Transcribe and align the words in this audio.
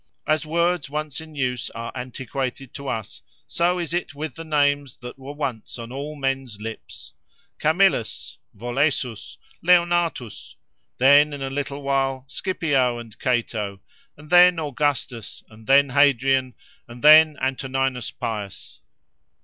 "As 0.25 0.47
words 0.47 0.89
once 0.89 1.21
in 1.21 1.35
use 1.35 1.69
are 1.75 1.91
antiquated 1.93 2.73
to 2.73 2.87
us, 2.87 3.21
so 3.45 3.77
is 3.77 3.93
it 3.93 4.15
with 4.15 4.33
the 4.33 4.43
names 4.43 4.97
that 4.97 5.19
were 5.19 5.31
once 5.31 5.77
on 5.77 5.91
all 5.91 6.15
men's 6.15 6.59
lips: 6.59 7.13
Camillus, 7.59 8.39
Volesus, 8.57 9.37
Leonnatus: 9.61 10.55
then, 10.97 11.33
in 11.33 11.43
a 11.43 11.51
little 11.51 11.83
while, 11.83 12.25
Scipio 12.27 12.97
and 12.97 13.19
Cato, 13.19 13.79
and 14.17 14.31
then 14.31 14.57
Augustus, 14.57 15.43
and 15.51 15.67
then 15.67 15.89
Hadrian, 15.91 16.55
and 16.87 17.03
then 17.03 17.37
Antoninus 17.39 18.09
Pius. 18.09 18.81